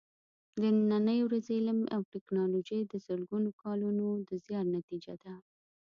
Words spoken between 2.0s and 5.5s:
ټېکنالوجي د سلګونو کالونو د زیار نتیجه ده.